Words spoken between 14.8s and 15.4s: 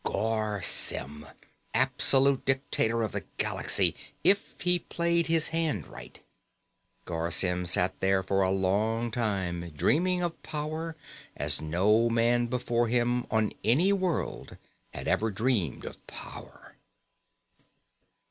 had ever